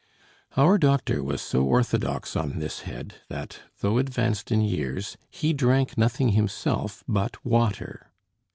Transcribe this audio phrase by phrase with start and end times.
[0.57, 5.95] Our doctor was so orthodox on this head that, though advanced in years, he drank
[5.95, 8.07] nothing himself but water.